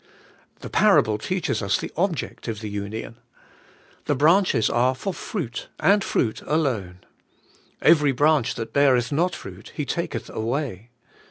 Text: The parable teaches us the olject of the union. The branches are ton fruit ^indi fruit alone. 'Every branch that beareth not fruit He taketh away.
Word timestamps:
The 0.61 0.69
parable 0.71 1.19
teaches 1.19 1.61
us 1.61 1.77
the 1.77 1.89
olject 1.95 2.47
of 2.47 2.59
the 2.59 2.71
union. 2.71 3.17
The 4.05 4.15
branches 4.15 4.67
are 4.67 4.95
ton 4.95 5.13
fruit 5.13 5.67
^indi 5.79 6.01
fruit 6.03 6.41
alone. 6.41 7.01
'Every 7.83 8.11
branch 8.11 8.55
that 8.55 8.73
beareth 8.73 9.11
not 9.11 9.35
fruit 9.35 9.73
He 9.75 9.85
taketh 9.85 10.27
away. 10.31 10.89